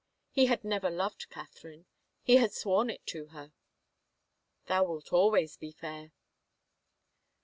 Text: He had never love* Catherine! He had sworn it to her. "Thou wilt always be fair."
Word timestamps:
He 0.31 0.47
had 0.47 0.63
never 0.63 0.89
love* 0.89 1.15
Catherine! 1.29 1.85
He 2.23 2.37
had 2.37 2.51
sworn 2.53 2.89
it 2.89 3.05
to 3.05 3.27
her. 3.27 3.53
"Thou 4.65 4.83
wilt 4.85 5.13
always 5.13 5.57
be 5.57 5.71
fair." 5.71 6.11